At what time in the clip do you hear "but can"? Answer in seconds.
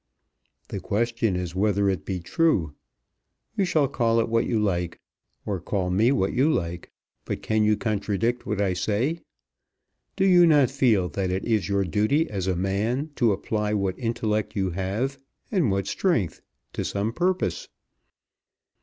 7.23-7.63